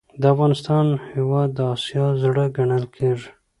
دافغانستان 0.23 0.85
هیواد 1.11 1.49
د 1.53 1.59
اسیا 1.73 2.05
زړه 2.21 2.45
ګڼل 2.57 2.83
کیږي. 2.95 3.29